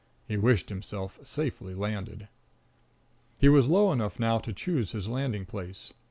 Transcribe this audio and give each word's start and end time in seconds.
He 0.27 0.35
wished 0.35 0.69
himself 0.69 1.19
safely 1.23 1.75
landed. 1.75 2.27
He 3.37 3.49
was 3.49 3.67
low 3.67 3.91
enough 3.91 4.17
now 4.19 4.39
to 4.39 4.51
choose 4.51 4.93
his 4.93 5.07
landing 5.07 5.45
place. 5.45 5.93